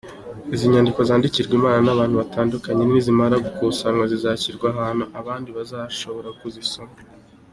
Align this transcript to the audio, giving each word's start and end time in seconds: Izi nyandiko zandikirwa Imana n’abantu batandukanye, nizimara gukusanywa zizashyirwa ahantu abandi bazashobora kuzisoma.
Izi 0.53 0.65
nyandiko 0.73 0.99
zandikirwa 1.09 1.53
Imana 1.59 1.83
n’abantu 1.87 2.15
batandukanye, 2.21 2.83
nizimara 2.85 3.43
gukusanywa 3.45 4.03
zizashyirwa 4.11 4.67
ahantu 4.73 5.05
abandi 5.19 5.49
bazashobora 5.57 6.29
kuzisoma. 6.39 6.93